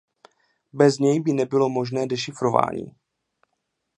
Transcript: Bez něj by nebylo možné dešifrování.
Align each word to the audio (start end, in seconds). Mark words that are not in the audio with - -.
Bez 0.73 0.99
něj 0.99 1.19
by 1.19 1.33
nebylo 1.33 1.69
možné 1.69 2.07
dešifrování. 2.07 2.95